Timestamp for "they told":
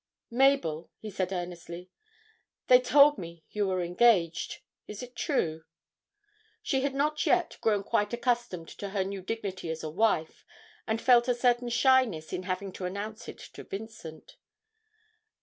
2.69-3.19